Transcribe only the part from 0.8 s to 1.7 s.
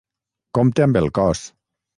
amb el cos!